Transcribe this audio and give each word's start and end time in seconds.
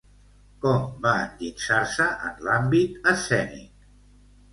Com 0.61 0.85
va 1.01 1.11
endinsar-se 1.25 2.07
en 2.29 2.39
l'àmbit 2.47 3.11
escènic? 3.13 3.85